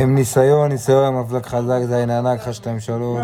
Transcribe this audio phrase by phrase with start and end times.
[0.00, 3.18] עם ניסיון, ניסיון, מבלק חזק, זין ענק, חשתיים שלוש.